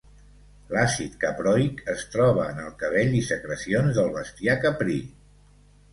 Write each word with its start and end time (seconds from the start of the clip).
L'àcid 0.75 1.17
caproic 1.23 1.83
es 1.93 2.01
troba 2.15 2.47
en 2.55 2.63
el 2.63 2.73
cabell 2.81 3.13
i 3.19 3.23
secrecions 3.31 4.01
del 4.01 4.13
bestiar 4.17 4.57
caprí. 4.65 5.01